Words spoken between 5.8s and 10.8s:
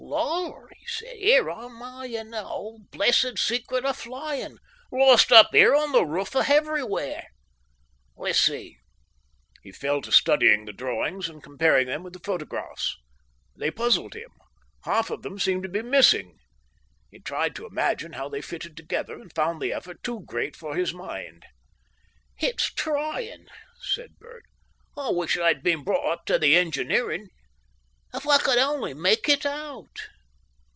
the roof of everywhere. "Let's see!" He fell to studying the